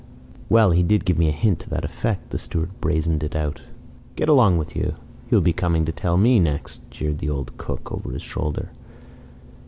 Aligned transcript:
"Well, 0.49 0.71
he 0.71 0.81
did 0.81 1.05
give 1.05 1.19
me 1.19 1.29
a 1.29 1.31
hint 1.31 1.59
to 1.59 1.69
that 1.69 1.85
effect," 1.85 2.31
the 2.31 2.39
steward 2.39 2.71
brazened 2.81 3.21
it 3.21 3.35
out. 3.35 3.61
"Get 4.15 4.27
along 4.27 4.57
with 4.57 4.75
you! 4.75 4.95
He 5.29 5.35
will 5.35 5.43
be 5.43 5.53
coming 5.53 5.85
to 5.85 5.91
tell 5.91 6.17
me 6.17 6.39
next," 6.39 6.81
jeered 6.89 7.19
the 7.19 7.29
old 7.29 7.55
cook, 7.59 7.91
over 7.91 8.09
his 8.09 8.23
shoulder. 8.23 8.71